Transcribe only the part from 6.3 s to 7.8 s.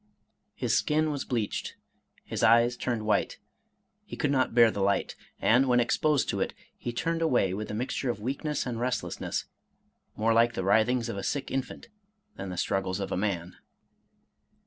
it, he turned away with a